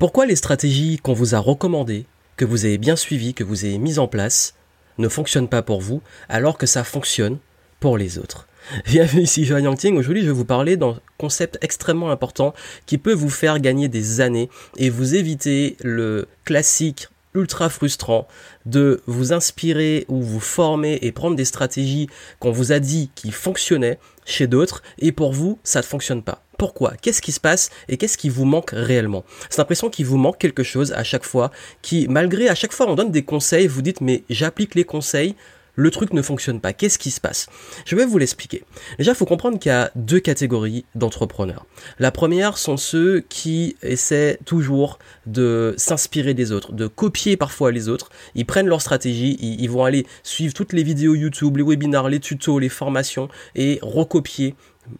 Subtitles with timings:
[0.00, 2.06] Pourquoi les stratégies qu'on vous a recommandées,
[2.38, 4.54] que vous avez bien suivies, que vous avez mises en place,
[4.96, 7.36] ne fonctionnent pas pour vous, alors que ça fonctionne
[7.80, 8.48] pour les autres?
[8.86, 12.54] Bienvenue ici Johan Yangting, aujourd'hui je vais vous parler d'un concept extrêmement important
[12.86, 18.26] qui peut vous faire gagner des années et vous éviter le classique ultra frustrant
[18.64, 22.08] de vous inspirer ou vous former et prendre des stratégies
[22.38, 23.98] qu'on vous a dit qui fonctionnaient
[24.30, 26.42] chez d'autres et pour vous ça ne fonctionne pas.
[26.58, 26.92] Pourquoi?
[27.00, 29.24] Qu'est-ce qui se passe et qu'est-ce qui vous manque réellement?
[29.48, 31.50] C'est l'impression qu'il vous manque quelque chose à chaque fois
[31.82, 35.36] qui malgré à chaque fois on donne des conseils, vous dites mais j'applique les conseils,
[35.74, 36.72] le truc ne fonctionne pas.
[36.72, 37.48] Qu'est-ce qui se passe?
[37.84, 38.64] Je vais vous l'expliquer.
[38.98, 41.66] Déjà, il faut comprendre qu'il y a deux catégories d'entrepreneurs.
[41.98, 47.88] La première sont ceux qui essaient toujours de s'inspirer des autres, de copier parfois les
[47.88, 48.10] autres.
[48.34, 52.20] Ils prennent leur stratégie, ils, vont aller suivre toutes les vidéos YouTube, les webinars, les
[52.20, 54.54] tutos, les formations et recopier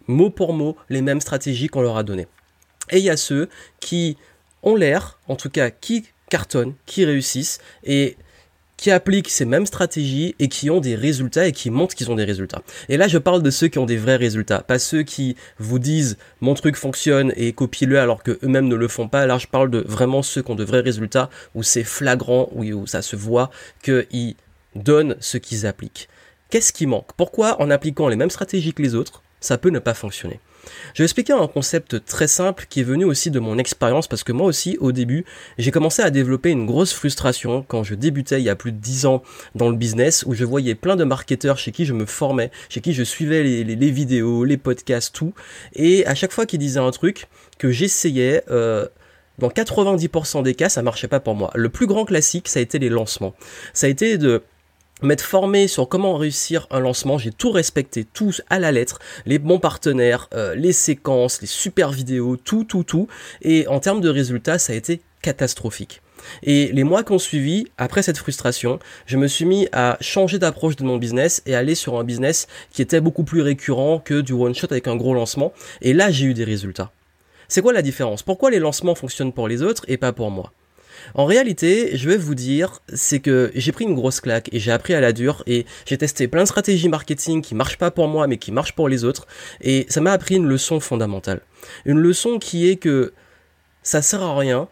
[0.07, 2.27] mot pour mot les mêmes stratégies qu'on leur a données.
[2.89, 3.49] Et il y a ceux
[3.79, 4.17] qui
[4.63, 8.17] ont l'air, en tout cas qui cartonnent, qui réussissent et
[8.81, 12.15] qui appliquent ces mêmes stratégies et qui ont des résultats et qui montrent qu'ils ont
[12.15, 12.63] des résultats.
[12.89, 15.77] Et là, je parle de ceux qui ont des vrais résultats, pas ceux qui vous
[15.77, 19.27] disent mon truc fonctionne et copiez-le alors que eux-mêmes ne le font pas.
[19.27, 22.87] Là, je parle de vraiment ceux qui ont de vrais résultats où c'est flagrant, où,
[22.87, 23.51] ça se voit
[23.83, 24.35] qu'ils
[24.75, 26.09] donnent ce qu'ils appliquent.
[26.49, 27.13] Qu'est-ce qui manque?
[27.15, 30.39] Pourquoi en appliquant les mêmes stratégies que les autres, ça peut ne pas fonctionner?
[30.93, 34.23] Je vais expliquer un concept très simple qui est venu aussi de mon expérience parce
[34.23, 35.25] que moi aussi au début
[35.57, 38.77] j'ai commencé à développer une grosse frustration quand je débutais il y a plus de
[38.77, 39.23] 10 ans
[39.55, 42.81] dans le business où je voyais plein de marketeurs chez qui je me formais, chez
[42.81, 45.33] qui je suivais les, vidéos, les podcasts, tout
[45.73, 48.87] et à chaque fois qu'ils disaient un truc que j'essayais euh,
[49.41, 51.51] dans 90% des cas, ça marchait pas pour moi.
[51.55, 53.33] Le plus grand classique, ça a été les lancements.
[53.73, 54.43] Ça a été de
[55.01, 59.39] m'être formé sur comment réussir un lancement, j'ai tout respecté, tout à la lettre, les
[59.39, 63.07] bons partenaires, euh, les séquences, les super vidéos, tout, tout, tout.
[63.41, 66.01] Et en termes de résultats, ça a été catastrophique.
[66.43, 70.39] Et les mois qui ont suivi, après cette frustration, je me suis mis à changer
[70.39, 74.21] d'approche de mon business et aller sur un business qui était beaucoup plus récurrent que
[74.21, 75.53] du one shot avec un gros lancement.
[75.81, 76.91] Et là, j'ai eu des résultats.
[77.47, 78.23] C'est quoi la différence?
[78.23, 80.53] Pourquoi les lancements fonctionnent pour les autres et pas pour moi?
[81.13, 84.71] En réalité, je vais vous dire, c'est que j'ai pris une grosse claque et j'ai
[84.71, 88.07] appris à la dure et j'ai testé plein de stratégies marketing qui marchent pas pour
[88.07, 89.27] moi mais qui marchent pour les autres
[89.61, 91.41] et ça m'a appris une leçon fondamentale.
[91.85, 93.13] Une leçon qui est que
[93.83, 94.67] ça sert à rien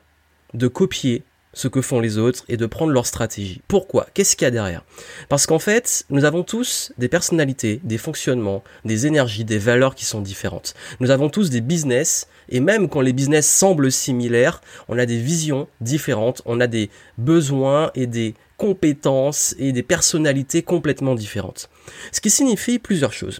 [0.54, 1.24] de copier
[1.54, 3.62] ce que font les autres et de prendre leur stratégie.
[3.68, 4.08] Pourquoi?
[4.14, 4.84] Qu'est-ce qu'il y a derrière?
[5.30, 10.06] Parce qu'en fait, nous avons tous des personnalités, des fonctionnements, des énergies, des valeurs qui
[10.06, 10.76] sont différentes.
[11.00, 15.18] Nous avons tous des business et même quand les business semblent similaires, on a des
[15.18, 21.70] visions différentes, on a des besoins et des compétences et des personnalités complètement différentes.
[22.12, 23.40] Ce qui signifie plusieurs choses.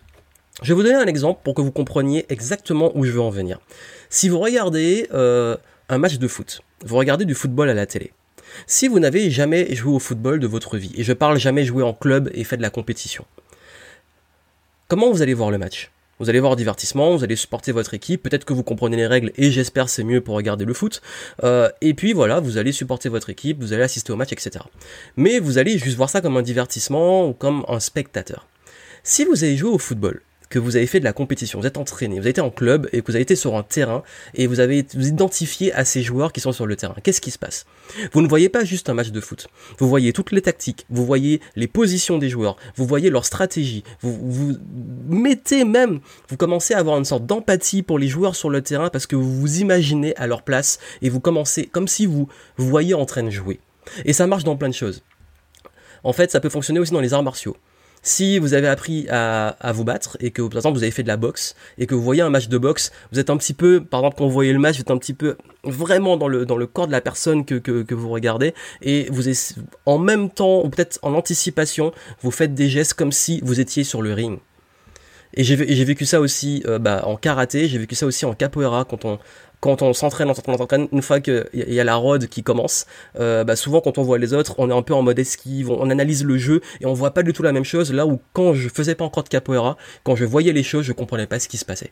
[0.62, 3.30] Je vais vous donner un exemple pour que vous compreniez exactement où je veux en
[3.30, 3.60] venir.
[4.10, 5.56] Si vous regardez euh,
[5.88, 8.12] un match de foot, vous regardez du football à la télé.
[8.68, 11.84] Si vous n'avez jamais joué au football de votre vie, et je parle jamais joué
[11.84, 13.26] en club et fait de la compétition,
[14.88, 15.92] comment vous allez voir le match?
[16.20, 19.32] Vous allez voir divertissement, vous allez supporter votre équipe, peut-être que vous comprenez les règles
[19.38, 21.02] et j'espère c'est mieux pour regarder le foot.
[21.46, 24.66] Euh, et puis voilà, vous allez supporter votre équipe, vous allez assister au match, etc.
[25.16, 28.48] Mais vous allez juste voir ça comme un divertissement ou comme un spectateur.
[29.02, 31.78] Si vous avez joué au football que vous avez fait de la compétition, vous êtes
[31.78, 34.48] entraîné, vous avez été en club et que vous avez été sur un terrain et
[34.48, 36.96] vous avez vous identifié à ces joueurs qui sont sur le terrain.
[37.04, 37.66] Qu'est-ce qui se passe?
[38.12, 39.48] Vous ne voyez pas juste un match de foot.
[39.78, 43.84] Vous voyez toutes les tactiques, vous voyez les positions des joueurs, vous voyez leur stratégie.
[44.02, 44.58] Vous, vous
[45.08, 46.00] mettez même,
[46.30, 49.16] vous commencez à avoir une sorte d'empathie pour les joueurs sur le terrain parce que
[49.16, 52.28] vous vous imaginez à leur place et vous commencez comme si vous
[52.58, 53.60] vous voyez en train de jouer.
[54.06, 55.04] Et ça marche dans plein de choses.
[56.04, 57.58] En fait, ça peut fonctionner aussi dans les arts martiaux.
[58.02, 61.08] Si vous avez appris à, vous battre et que par exemple vous avez fait de
[61.08, 63.84] la boxe et que vous voyez un match de boxe, vous êtes un petit peu,
[63.84, 66.46] par exemple quand vous voyez le match, vous êtes un petit peu vraiment dans le
[66.46, 69.24] dans le corps de la personne que, que, vous regardez et vous
[69.86, 73.84] en même temps ou peut-être en anticipation, vous faites des gestes comme si vous étiez
[73.84, 74.40] sur le ring.
[75.36, 78.84] Et j'ai vécu ça aussi euh, bah, en karaté, j'ai vécu ça aussi en capoeira
[78.84, 79.20] quand on
[79.60, 82.86] quand on s'entraîne, on s'entraîne, une fois qu'il y a la rod qui commence,
[83.20, 85.70] euh, bah souvent quand on voit les autres, on est un peu en mode esquive,
[85.70, 87.92] on, analyse le jeu et on voit pas du tout la même chose.
[87.92, 90.94] Là où quand je faisais pas encore de capoeira, quand je voyais les choses, je
[90.94, 91.92] comprenais pas ce qui se passait.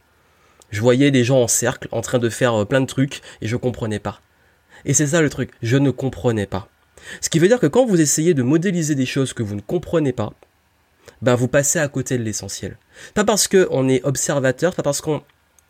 [0.69, 3.47] Je voyais des gens en cercle en train de faire euh, plein de trucs et
[3.47, 4.21] je comprenais pas.
[4.85, 6.69] Et c'est ça le truc, je ne comprenais pas.
[7.21, 9.61] Ce qui veut dire que quand vous essayez de modéliser des choses que vous ne
[9.61, 10.31] comprenez pas,
[11.21, 12.77] ben vous passez à côté de l'essentiel.
[13.13, 15.21] Pas parce qu'on est observateur, pas parce qu'on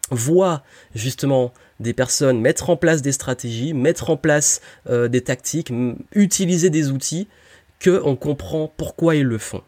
[0.10, 0.64] voit
[0.96, 5.72] justement des personnes mettre en place des stratégies, mettre en place euh, des tactiques,
[6.14, 7.28] utiliser des outils,
[7.84, 9.62] qu'on comprend pourquoi ils le font.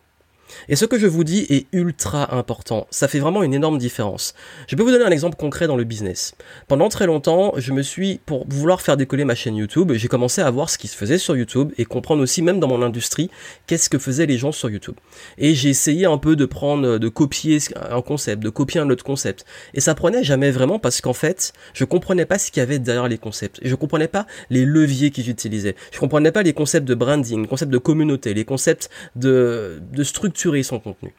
[0.67, 2.87] Et ce que je vous dis est ultra important.
[2.89, 4.33] Ça fait vraiment une énorme différence.
[4.67, 6.33] Je peux vous donner un exemple concret dans le business.
[6.67, 10.41] Pendant très longtemps, je me suis, pour vouloir faire décoller ma chaîne YouTube, j'ai commencé
[10.41, 13.29] à voir ce qui se faisait sur YouTube et comprendre aussi, même dans mon industrie,
[13.67, 14.95] qu'est-ce que faisaient les gens sur YouTube.
[15.37, 17.59] Et j'ai essayé un peu de prendre, de copier
[17.89, 19.45] un concept, de copier un autre concept.
[19.73, 22.79] Et ça prenait jamais vraiment parce qu'en fait, je comprenais pas ce qu'il y avait
[22.79, 23.59] derrière les concepts.
[23.63, 25.75] Je comprenais pas les leviers qu'ils utilisaient.
[25.91, 30.38] Je comprenais pas les concepts de branding, les concepts de communauté, les concepts de structure
[30.63, 31.13] son contenu.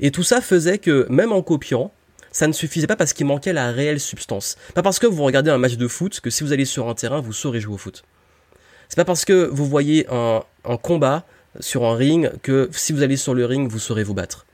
[0.00, 1.92] Et tout ça faisait que, même en copiant,
[2.32, 4.56] ça ne suffisait pas parce qu'il manquait la réelle substance.
[4.74, 6.94] Pas parce que vous regardez un match de foot que si vous allez sur un
[6.94, 8.04] terrain, vous saurez jouer au foot.
[8.88, 10.42] C'est pas parce que vous voyez un,
[10.82, 11.24] combat
[11.58, 14.46] sur un ring que si vous allez sur le ring, vous saurez vous battre.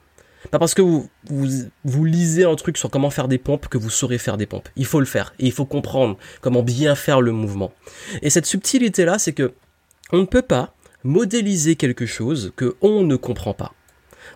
[0.50, 1.49] Pas parce que vous, vous,
[1.85, 4.69] vous, lisez un truc sur comment faire des pompes que vous saurez faire des pompes.
[4.76, 7.73] Il faut le faire et il faut comprendre comment bien faire le mouvement.
[8.23, 9.55] Et cette subtilité là, c'est que
[10.12, 13.73] on ne peut pas modéliser quelque chose que on ne comprend pas.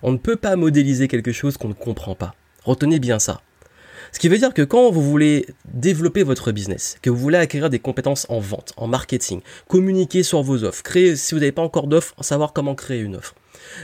[0.02, 2.34] On ne peut pas modéliser quelque chose qu'on ne comprend pas.
[2.64, 3.40] Retenez bien ça.
[4.12, 7.70] Ce qui veut dire que quand vous voulez développer votre business, que vous voulez acquérir
[7.70, 11.62] des compétences en vente, en marketing, communiquer sur vos offres, créer, si vous n'avez pas
[11.62, 13.34] encore d'offre, savoir comment créer une offre.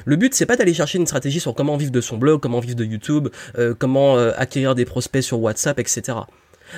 [0.04, 2.60] Le but, c'est pas d'aller chercher une stratégie sur comment vivre de son blog, comment
[2.60, 3.28] vivre de YouTube,
[3.58, 6.18] euh, comment euh, acquérir des prospects sur WhatsApp, etc.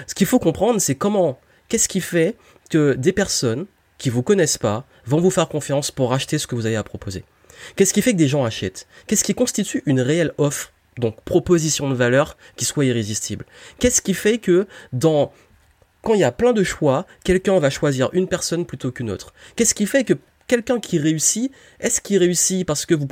[0.06, 2.36] Ce qu'il faut comprendre, c'est comment, qu'est-ce qui fait
[2.70, 6.54] que des personnes qui vous connaissent pas vont vous faire confiance pour acheter ce que
[6.54, 7.24] vous avez à proposer.
[7.76, 8.86] Qu'est-ce qui fait que des gens achètent?
[9.06, 13.44] Qu'est-ce qui constitue une réelle offre, donc proposition de valeur, qui soit irrésistible?
[13.78, 15.32] Qu'est-ce qui fait que dans
[16.02, 19.32] quand il y a plein de choix, quelqu'un va choisir une personne plutôt qu'une autre?
[19.56, 20.14] Qu'est-ce qui fait que
[20.46, 23.08] quelqu'un qui réussit, est-ce qu'il réussit parce que vous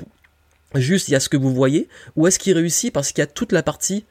[0.74, 1.88] juste il y a ce que vous voyez?
[2.16, 4.04] Ou est-ce qu'il réussit parce qu'il y a toute la partie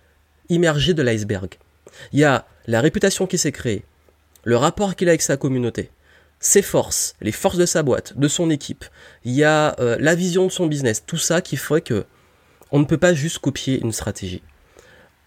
[0.49, 1.55] immergée de l'iceberg?
[2.11, 3.85] Il y a la réputation qui s'est créée,
[4.43, 5.89] le rapport qu'il a avec sa communauté,
[6.39, 8.85] ses forces, les forces de sa boîte, de son équipe,
[9.23, 12.05] il y a euh, la vision de son business, tout ça qui ferait que
[12.71, 14.43] on ne peut pas juste copier une stratégie.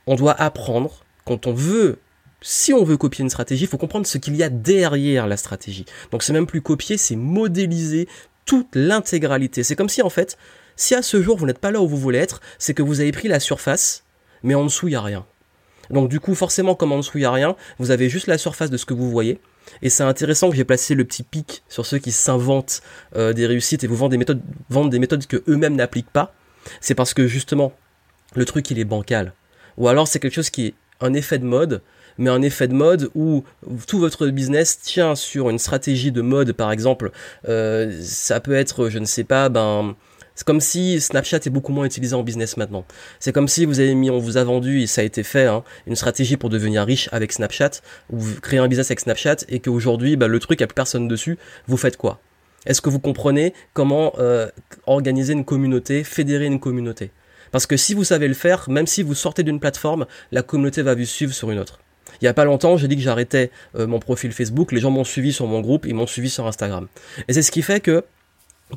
[0.06, 1.98] On doit apprendre quand on veut
[2.40, 5.36] si on veut copier une stratégie, il faut comprendre ce qu'il y a derrière la
[5.36, 5.84] stratégie.
[6.12, 8.08] Donc c'est même plus copier, c'est modéliser
[8.44, 9.64] toute l'intégralité.
[9.64, 10.38] C'est comme si en fait,
[10.76, 13.00] si à ce jour vous n'êtes pas là où vous voulez être, c'est que vous
[13.00, 14.04] avez pris la surface,
[14.42, 15.26] mais en dessous il n'y a rien.
[15.90, 18.38] Donc du coup, forcément, comme en dessous il n'y a rien, vous avez juste la
[18.38, 19.40] surface de ce que vous voyez.
[19.82, 22.82] Et c'est intéressant que j'ai placé le petit pic sur ceux qui s'inventent
[23.16, 26.34] euh, des réussites et vous vendent des méthodes, vendent des méthodes que eux-mêmes n'appliquent pas.
[26.80, 27.72] C'est parce que justement,
[28.34, 29.32] le truc il est bancal.
[29.76, 31.82] Ou alors c'est quelque chose qui est un effet de mode,
[32.18, 33.44] mais un effet de mode où
[33.86, 37.12] tout votre business tient sur une stratégie de mode, par exemple.
[37.48, 39.94] Euh, ça peut être, je ne sais pas, ben
[40.38, 42.84] c'est comme si Snapchat est beaucoup moins utilisé en business maintenant.
[43.18, 45.46] C'est comme si vous avez mis, on vous a vendu, et ça a été fait,
[45.46, 47.82] hein, une stratégie pour devenir riche avec Snapchat,
[48.12, 51.08] ou créez un business avec Snapchat, et qu'aujourd'hui, bah, le truc, il a plus personne
[51.08, 52.20] dessus, vous faites quoi?
[52.66, 54.46] Est-ce que vous comprenez comment euh,
[54.86, 57.10] organiser une communauté, fédérer une communauté?
[57.50, 60.82] Parce que si vous savez le faire, même si vous sortez d'une plateforme, la communauté
[60.82, 61.80] va vous suivre sur une autre.
[62.20, 64.92] Il n'y a pas longtemps, j'ai dit que j'arrêtais euh, mon profil Facebook, les gens
[64.92, 66.86] m'ont suivi sur mon groupe, ils m'ont suivi sur Instagram.
[67.26, 68.04] Et c'est ce qui fait que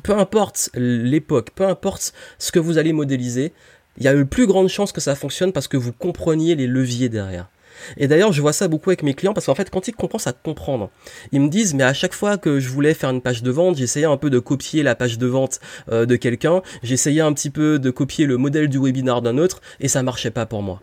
[0.02, 3.52] peu importe l'époque, peu importe ce que vous allez modéliser,
[3.98, 6.66] il y a eu plus grande chance que ça fonctionne parce que vous compreniez les
[6.66, 7.48] leviers derrière.
[7.96, 10.26] Et d'ailleurs, je vois ça beaucoup avec mes clients parce qu'en fait, quand ils commencent
[10.26, 10.90] à comprendre,
[11.32, 13.76] ils me disent, mais à chaque fois que je voulais faire une page de vente,
[13.76, 15.60] j'essayais un peu de copier la page de vente
[15.90, 19.60] euh, de quelqu'un, j'essayais un petit peu de copier le modèle du webinar d'un autre
[19.80, 20.82] et ça marchait pas pour moi.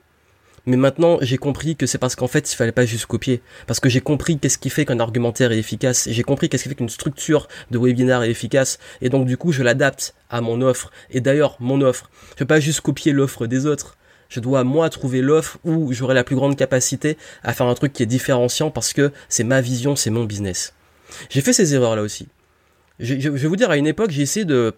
[0.65, 3.41] Mais maintenant, j'ai compris que c'est parce qu'en fait, il fallait pas juste copier.
[3.67, 6.07] Parce que j'ai compris qu'est-ce qui fait qu'un argumentaire est efficace.
[6.09, 8.79] J'ai compris qu'est-ce qui fait qu'une structure de webinaire est efficace.
[9.01, 10.91] Et donc, du coup, je l'adapte à mon offre.
[11.09, 12.09] Et d'ailleurs, mon offre.
[12.31, 13.97] Je peux pas juste copier l'offre des autres.
[14.29, 17.93] Je dois, moi, trouver l'offre où j'aurai la plus grande capacité à faire un truc
[17.93, 20.73] qui est différenciant parce que c'est ma vision, c'est mon business.
[21.29, 22.27] J'ai fait ces erreurs là aussi.
[22.99, 24.75] Je, je vais vous dire, à une époque, j'ai essayé de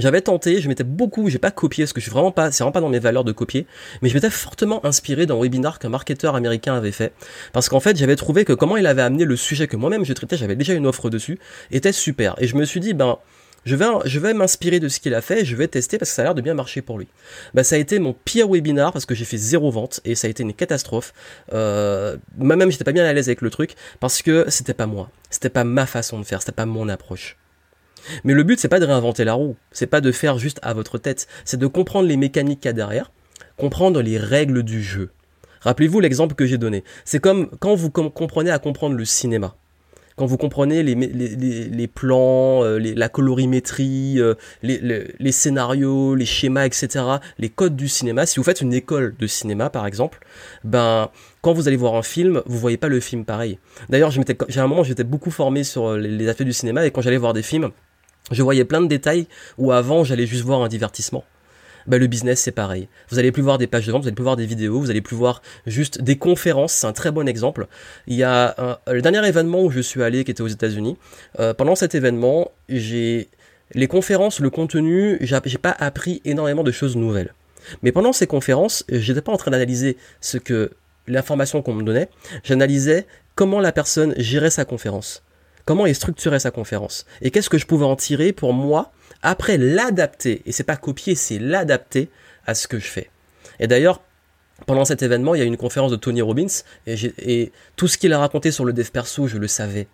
[0.00, 2.62] j'avais tenté, je m'étais beaucoup, j'ai pas copié, parce que je suis vraiment pas, c'est
[2.62, 3.66] vraiment pas dans mes valeurs de copier,
[4.02, 7.12] mais je m'étais fortement inspiré d'un webinar qu'un marketeur américain avait fait,
[7.52, 10.12] parce qu'en fait, j'avais trouvé que comment il avait amené le sujet que moi-même je
[10.12, 11.38] traitais, j'avais déjà une offre dessus,
[11.70, 12.34] était super.
[12.38, 13.18] Et je me suis dit, ben,
[13.64, 16.24] je vais, m'inspirer de ce qu'il a fait, je vais tester parce que ça a
[16.26, 17.08] l'air de bien marcher pour lui.
[17.54, 20.26] Ben, ça a été mon pire webinar parce que j'ai fait zéro vente et ça
[20.26, 21.12] a été une catastrophe.
[21.52, 25.10] Euh, moi-même, j'étais pas bien à l'aise avec le truc parce que c'était pas moi,
[25.28, 27.36] c'était pas ma façon de faire, c'était pas mon approche.
[28.24, 30.74] Mais le but, c'est pas de réinventer la roue, c'est pas de faire juste à
[30.74, 33.12] votre tête, c'est de comprendre les mécaniques qu'il y a derrière,
[33.56, 35.10] comprendre les règles du jeu.
[35.60, 36.84] Rappelez-vous l'exemple que j'ai donné.
[37.04, 39.54] C'est comme quand vous comprenez à comprendre le cinéma.
[40.16, 47.04] Quand vous comprenez les, plans, euh, la colorimétrie, euh, les, scénarios, les schémas, etc.,
[47.38, 50.18] les codes du cinéma, si vous faites une école de cinéma par exemple,
[50.62, 51.08] ben
[51.40, 53.58] quand vous allez voir un film, vous voyez pas le film pareil.
[53.88, 57.16] D'ailleurs, j'ai un moment, j'étais beaucoup formé sur les, les du cinéma et quand j'allais
[57.16, 57.70] voir des films,
[58.30, 59.26] je voyais plein de détails
[59.58, 61.24] où avant j'allais juste voir un divertissement.
[61.86, 62.88] bah, le business c'est pareil.
[63.10, 64.90] Vous allez plus voir des pages de vente, vous allez plus voir des vidéos, vous
[64.90, 66.72] allez plus voir juste des conférences.
[66.72, 67.66] C'est un très bon exemple.
[68.06, 70.96] Il y a le dernier événement où je suis allé, qui était aux États-Unis.
[71.38, 73.28] Euh, pendant cet événement, j'ai
[73.72, 77.34] les conférences, le contenu, j'ai pas appris énormément de choses nouvelles.
[77.82, 80.72] Mais pendant ces conférences, j'étais pas en train d'analyser ce que
[81.06, 82.08] l'information qu'on me donnait,
[82.42, 85.22] j'analysais comment la personne gérait sa conférence,
[85.64, 89.58] comment il structurait sa conférence, et qu'est-ce que je pouvais en tirer pour moi après
[89.58, 90.42] l'adapter.
[90.46, 92.08] Et c'est pas copier, c'est l'adapter
[92.46, 93.10] à ce que je fais.
[93.58, 94.00] Et d'ailleurs,
[94.66, 96.46] pendant cet événement, il y a une conférence de Tony Robbins
[96.86, 99.88] et, tout ce qu'il a raconté sur le dev perso, je le savais.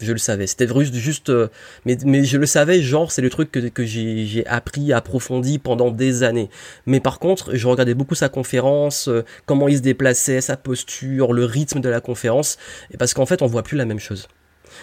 [0.00, 0.48] Je le savais.
[0.48, 1.48] C'était juste, juste euh,
[1.84, 5.92] mais, mais je le savais, genre, c'est le truc que, que j'ai appris, approfondi pendant
[5.92, 6.50] des années.
[6.86, 11.32] Mais par contre, je regardais beaucoup sa conférence, euh, comment il se déplaçait, sa posture,
[11.32, 12.58] le rythme de la conférence,
[12.90, 14.26] et parce qu'en fait, on voit plus la même chose.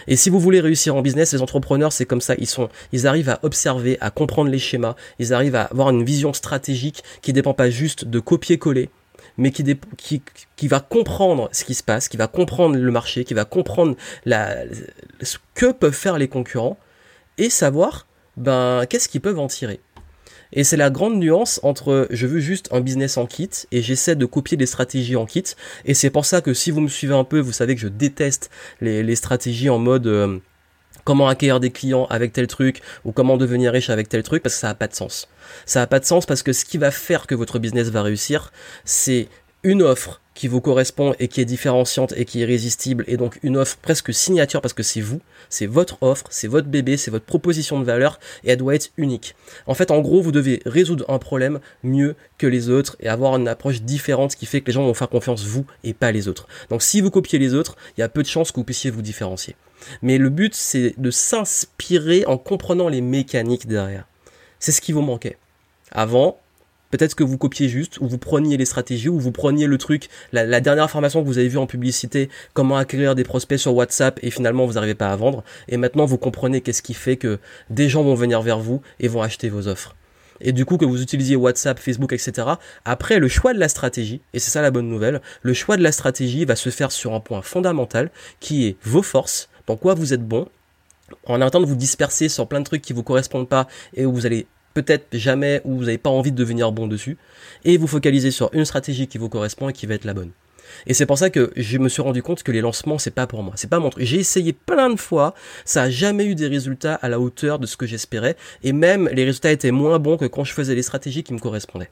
[0.08, 2.36] Et si vous voulez réussir en business, les entrepreneurs, c'est comme ça.
[2.38, 4.96] Ils sont, ils arrivent à observer, à comprendre les schémas.
[5.20, 8.90] Ils arrivent à avoir une vision stratégique qui dépend pas juste de copier-coller,
[9.38, 13.46] mais qui, va comprendre ce qui se passe, qui va comprendre le marché, qui va
[13.46, 16.78] comprendre ce que peuvent faire les concurrents
[17.38, 18.06] et savoir
[18.38, 19.80] ben, qu'est-ce qu'ils peuvent en tirer.
[20.52, 24.16] Et c'est la grande nuance entre je veux juste un business en kit et j'essaie
[24.16, 25.44] de copier des stratégies en kit.
[25.86, 27.88] Et c'est pour ça que si vous me suivez un peu, vous savez que je
[27.88, 28.50] déteste
[28.82, 30.40] les, stratégies en mode euh,
[31.04, 34.56] comment acquérir des clients avec tel truc ou comment devenir riche avec tel truc parce
[34.56, 35.28] que ça n'a pas de sens.
[35.66, 38.02] Ça n'a pas de sens parce que ce qui va faire que votre business va
[38.02, 38.52] réussir,
[38.86, 39.28] c'est
[39.64, 43.40] une offre qui vous correspond et qui est différenciante et qui est résistible et donc
[43.44, 45.20] une offre presque signature parce que c'est vous,
[45.50, 48.92] c'est votre offre, c'est votre bébé, c'est votre proposition de valeur et elle doit être
[48.96, 49.36] unique.
[49.68, 53.36] En fait, en gros, vous devez résoudre un problème mieux que les autres et avoir
[53.36, 56.30] une approche différente qui fait que les gens vont faire confiance vous et pas les
[56.30, 56.48] autres.
[56.70, 58.92] Donc si vous copiez les autres, il y a peu de chances que vous puissiez
[58.92, 59.58] vous différencier.
[60.02, 64.08] Mais le but, c'est de s'inspirer en comprenant les mécaniques derrière.
[64.58, 65.36] C'est ce qui vous manquait.
[65.92, 66.40] Avant,
[66.92, 70.10] peut-être que vous copiez juste, ou vous preniez les stratégies, ou vous preniez le truc,
[70.32, 74.20] la, dernière information que vous avez vue en publicité, comment acquérir des prospects sur WhatsApp,
[74.24, 75.44] et finalement vous n'arrivez pas à vendre.
[75.68, 79.08] Et maintenant vous comprenez qu'est-ce qui fait que des gens vont venir vers vous et
[79.08, 79.96] vont acheter vos offres.
[80.42, 82.48] Et du coup que vous utilisiez WhatsApp, Facebook, etc.
[82.86, 85.84] Après le choix de la stratégie, et c'est ça la bonne nouvelle, le choix de
[85.84, 89.94] la stratégie va se faire sur un point fondamental qui est vos forces, dans quoi
[89.94, 90.48] vous êtes bon,
[91.26, 94.14] en arrêtant de vous disperser sur plein de trucs qui vous correspondent pas et où
[94.14, 97.18] vous allez peut-être jamais ou vous n'avez pas envie de devenir bon dessus,
[97.66, 100.32] et vous focalisez sur une stratégie qui vous correspond et qui va être la bonne.
[100.88, 103.28] Et c'est pour ça que je me suis rendu compte que les lancements, c'est pas
[103.28, 103.54] pour moi.
[103.56, 104.06] C'est pas mon truc.
[104.06, 105.34] J'ai essayé plein de fois.
[105.66, 108.36] Ça a jamais eu des résultats à la hauteur de ce que j'espérais.
[108.64, 111.40] Et même, les résultats étaient moins bons que quand je faisais les stratégies qui me
[111.40, 111.90] correspondaient.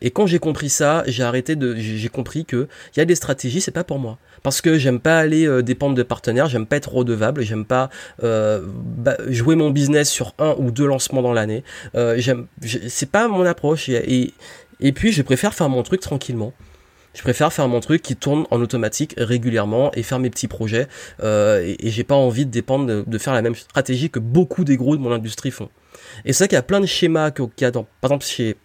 [0.00, 3.14] Et quand j'ai compris ça, j'ai arrêté de, j'ai compris que il y a des
[3.14, 4.18] stratégies, c'est pas pour moi.
[4.42, 7.88] Parce que j'aime pas aller euh, dépendre de partenaires, j'aime pas être redevable, j'aime pas
[8.22, 8.62] euh,
[9.28, 11.64] jouer mon business sur un ou deux lancements dans l'année.
[11.94, 13.88] Euh, j'aime, c'est pas mon approche.
[13.88, 14.34] Et,
[14.80, 16.52] et, puis je préfère faire mon truc tranquillement.
[17.14, 20.86] Je préfère faire mon truc qui tourne en automatique régulièrement et faire mes petits projets.
[21.22, 24.64] Euh, et, j'ai pas envie de dépendre de, de, faire la même stratégie que beaucoup
[24.64, 25.70] des gros de mon industrie font.
[26.26, 28.26] Et c'est vrai qu'il y a plein de schémas qu'il y a dans, par exemple
[28.26, 28.56] chez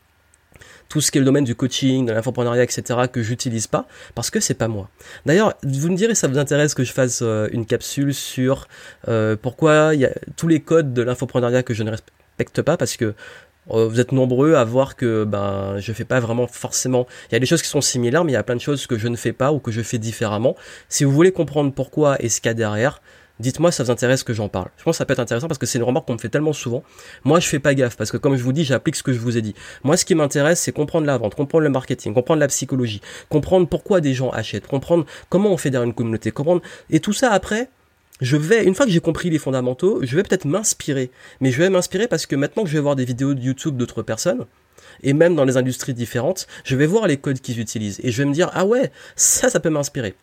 [0.92, 4.30] tout ce qui est le domaine du coaching, de l'infoprenariat, etc., que j'utilise pas, parce
[4.30, 4.90] que c'est pas moi.
[5.26, 8.68] D'ailleurs, vous me direz, ça vous intéresse que je fasse euh, une capsule sur
[9.08, 12.76] euh, pourquoi il y a tous les codes de l'infoprenariat que je ne respecte pas,
[12.76, 13.14] parce que
[13.72, 17.08] euh, vous êtes nombreux à voir que ben je fais pas vraiment forcément.
[17.30, 18.86] Il y a des choses qui sont similaires, mais il y a plein de choses
[18.86, 20.58] que je ne fais pas ou que je fais différemment.
[20.90, 23.02] Si vous voulez comprendre pourquoi et ce qu'il y a derrière,
[23.40, 24.70] Dites-moi si ça vous intéresse que j'en parle.
[24.78, 26.30] Je pense que ça peut être intéressant parce que c'est une remarque qu'on me fait
[26.30, 26.84] tellement souvent.
[27.24, 29.20] Moi, je fais pas gaffe parce que comme je vous dis, j'applique ce que je
[29.20, 29.56] vous ai dit.
[29.84, 33.68] Moi, ce qui m'intéresse, c'est comprendre la vente, comprendre le marketing, comprendre la psychologie, comprendre
[33.68, 37.32] pourquoi des gens achètent, comprendre comment on fait derrière une communauté, comprendre et tout ça
[37.32, 37.70] après.
[38.20, 41.10] Je vais, une fois que j'ai compris les fondamentaux, je vais peut-être m'inspirer.
[41.40, 43.78] Mais je vais m'inspirer parce que maintenant que je vais voir des vidéos de YouTube
[43.78, 44.46] d'autres personnes,
[45.02, 48.00] et même dans les industries différentes, je vais voir les codes qu'ils utilisent.
[48.04, 50.14] Et je vais me dire, ah ouais, ça, ça peut m'inspirer.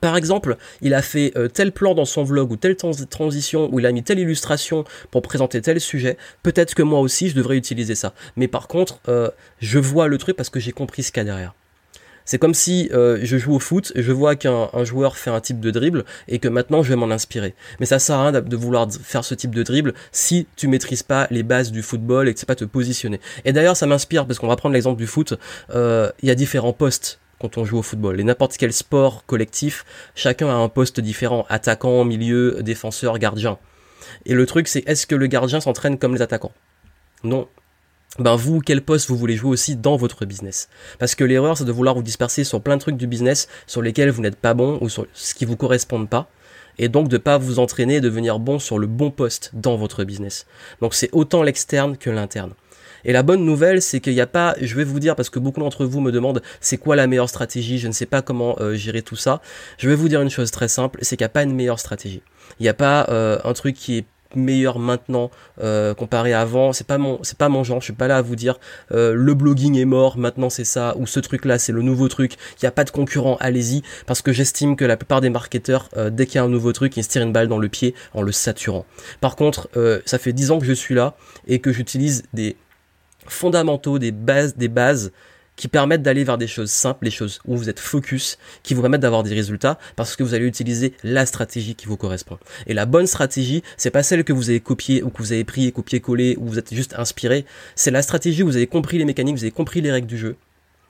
[0.00, 3.78] Par exemple, il a fait euh, tel plan dans son vlog ou telle transition où
[3.78, 6.16] il a mis telle illustration pour présenter tel sujet.
[6.42, 8.14] Peut-être que moi aussi je devrais utiliser ça.
[8.36, 9.30] Mais par contre, euh,
[9.60, 11.54] je vois le truc parce que j'ai compris ce qu'il y a derrière.
[12.24, 15.58] C'est comme si euh, je joue au foot je vois qu'un joueur fait un type
[15.58, 17.54] de dribble et que maintenant je vais m'en inspirer.
[17.80, 21.02] Mais ça sert à rien de vouloir faire ce type de dribble si tu maîtrises
[21.02, 23.20] pas les bases du football et que tu sais pas te positionner.
[23.44, 25.34] Et d'ailleurs ça m'inspire parce qu'on va prendre l'exemple du foot.
[25.74, 28.20] Il y a différents postes quand on joue au football.
[28.20, 29.84] Et n'importe quel sport collectif,
[30.14, 33.58] chacun a un poste différent, attaquant, milieu, défenseur, gardien.
[34.24, 36.52] Et le truc c'est est-ce que le gardien s'entraîne comme les attaquants?
[37.24, 37.48] Non.
[38.18, 40.68] Ben vous, quel poste vous voulez jouer aussi dans votre business?
[40.98, 43.82] Parce que l'erreur c'est de vouloir vous disperser sur plein de trucs du business sur
[43.82, 46.28] lesquels vous n'êtes pas bon ou sur ce qui vous correspondent pas
[46.78, 50.04] et donc de pas vous entraîner et devenir bon sur le bon poste dans votre
[50.04, 50.46] business.
[50.80, 52.52] Donc c'est autant l'externe que l'interne.
[53.04, 55.38] Et la bonne nouvelle, c'est qu'il n'y a pas, je vais vous dire, parce que
[55.38, 58.56] beaucoup d'entre vous me demandent c'est quoi la meilleure stratégie, je ne sais pas comment
[58.60, 59.40] euh, gérer tout ça.
[59.78, 61.80] Je vais vous dire une chose très simple, c'est qu'il n'y a pas une meilleure
[61.80, 62.22] stratégie.
[62.60, 64.04] Il n'y a pas euh, un truc qui est
[64.36, 65.30] meilleur maintenant
[65.60, 66.72] euh, comparé à avant.
[66.72, 67.80] C'est pas mon, c'est pas mon genre.
[67.80, 68.58] Je suis pas là à vous dire
[68.92, 72.34] euh, le blogging est mort, maintenant c'est ça, ou ce truc-là c'est le nouveau truc.
[72.56, 75.88] Il n'y a pas de concurrent, allez-y, parce que j'estime que la plupart des marketeurs,
[75.96, 77.68] euh, dès qu'il y a un nouveau truc, ils se tirent une balle dans le
[77.68, 78.84] pied en le saturant.
[79.20, 79.68] Par contre,
[80.04, 81.14] ça fait 10 ans que je suis là
[81.46, 82.56] et que j'utilise des
[83.26, 85.12] fondamentaux, des bases, des bases
[85.56, 88.80] qui permettent d'aller vers des choses simples, des choses où vous êtes focus, qui vous
[88.80, 92.38] permettent d'avoir des résultats parce que vous allez utiliser la stratégie qui vous correspond.
[92.66, 95.44] Et la bonne stratégie, c'est pas celle que vous avez copiée ou que vous avez
[95.44, 97.44] pris et copié-collé ou vous êtes juste inspiré.
[97.76, 100.18] C'est la stratégie où vous avez compris les mécaniques, vous avez compris les règles du
[100.18, 100.36] jeu.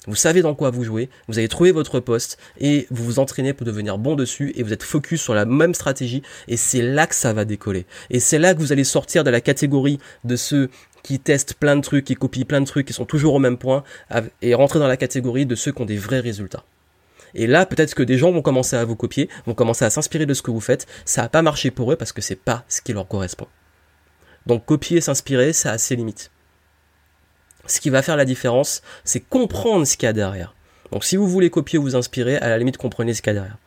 [0.08, 3.52] Vous savez dans quoi vous jouez, vous avez trouvé votre poste et vous vous entraînez
[3.52, 7.06] pour devenir bon dessus et vous êtes focus sur la même stratégie et c'est là
[7.06, 7.86] que ça va décoller.
[8.10, 10.70] Et c'est là que vous allez sortir de la catégorie de ceux
[11.02, 13.58] qui testent plein de trucs, qui copient plein de trucs, qui sont toujours au même
[13.58, 13.84] point,
[14.40, 16.64] et rentrer dans la catégorie de ceux qui ont des vrais résultats.
[17.34, 20.26] Et là, peut-être que des gens vont commencer à vous copier, vont commencer à s'inspirer
[20.26, 20.86] de ce que vous faites.
[21.04, 23.46] Ça n'a pas marché pour eux parce que c'est pas ce qui leur correspond.
[24.46, 26.30] Donc copier s'inspirer, ça a ses limites.
[27.66, 30.54] Ce qui va faire la différence, c'est comprendre ce qu'il y a derrière.
[30.90, 33.36] Donc si vous voulez copier ou vous inspirer, à la limite comprenez ce qu'il y
[33.36, 33.58] a derrière.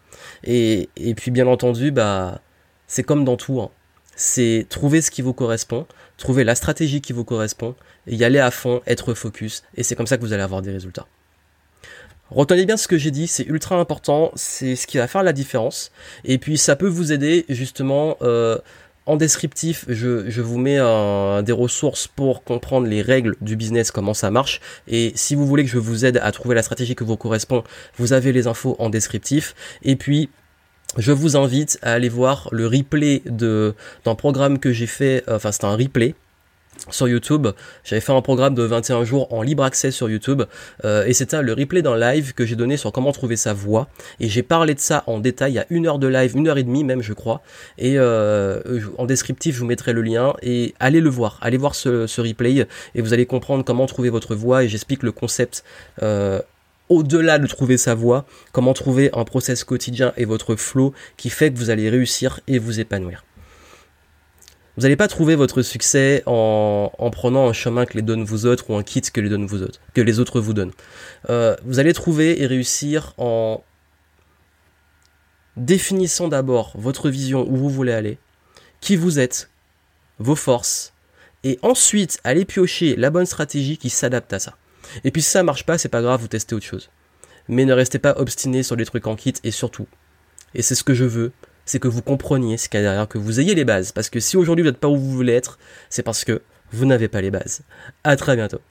[0.44, 2.42] Et, et puis bien entendu, bah
[2.88, 3.62] c'est comme dans tout.
[3.62, 3.72] Hein
[4.16, 5.86] c'est trouver ce qui vous correspond,
[6.18, 7.76] trouver la stratégie qui vous correspond,
[8.08, 10.72] y aller à fond, être focus, et c'est comme ça que vous allez avoir des
[10.72, 11.08] résultats.
[12.32, 15.34] Retenez bien ce que j'ai dit, c'est ultra important, c'est ce qui va faire la
[15.34, 15.92] différence,
[16.24, 18.58] et puis ça peut vous aider justement euh,
[19.06, 20.80] en descriptif, je, vous mets
[21.44, 24.62] des ressources pour comprendre les règles du business, comment ça marche.
[24.88, 27.64] Et si vous voulez que je vous aide à trouver la stratégie qui vous correspond,
[27.98, 29.54] vous avez les infos en descriptif.
[29.84, 30.30] Et puis,
[30.98, 35.52] je vous invite à aller voir le replay d'un programme que j'ai fait, euh, enfin
[35.52, 36.16] c'est un replay
[36.90, 37.48] sur YouTube.
[37.84, 40.44] J'avais fait un programme de 21 jours en libre accès sur YouTube
[40.84, 43.88] euh, et c'était le replay d'un live que j'ai donné sur comment trouver sa voix
[44.20, 45.54] et j'ai parlé de ça en détail.
[45.54, 47.42] Il y a une heure de live, une heure et demie même je crois.
[47.78, 48.62] Et euh,
[48.98, 52.68] en descriptif je vous mettrai le lien et allez le voir, allez voir ce, replay
[52.94, 55.64] et vous allez comprendre comment trouver votre voix et j'explique le concept
[56.90, 61.52] au-delà de trouver sa voie, comment trouver un process quotidien et votre flow qui fait
[61.52, 63.24] que vous allez réussir et vous épanouir.
[64.76, 68.70] Vous n'allez pas trouver votre succès en, prenant un chemin que les donnent vous autres
[68.70, 70.74] ou un kit que les, autres vous donnent.
[71.30, 73.64] Euh, vous allez trouver et réussir en
[75.56, 78.18] définissant d'abord votre vision où vous voulez aller,
[78.82, 79.50] qui vous êtes,
[80.20, 80.94] vos forces,
[81.46, 84.58] et ensuite allez piocher la bonne stratégie qui s'adapte à ça.
[85.04, 86.90] Et puis si ça marche pas, c'est pas grave, vous testez autre chose.
[87.48, 89.88] Mais ne restez pas obstiné sur les trucs en kit et surtout,
[90.56, 91.32] et c'est ce que je veux,
[91.66, 93.92] c'est que vous compreniez ce qu'il y a derrière, que vous ayez les bases.
[93.92, 96.86] Parce que si aujourd'hui vous n'êtes pas où vous voulez être, c'est parce que vous
[96.86, 97.62] n'avez pas les bases.
[98.04, 98.62] À très bientôt.